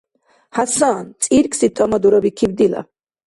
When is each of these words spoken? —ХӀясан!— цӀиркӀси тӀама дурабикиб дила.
—ХӀясан!— 0.55 1.05
цӀиркӀси 1.21 1.67
тӀама 1.75 1.97
дурабикиб 2.01 2.51
дила. 2.57 2.81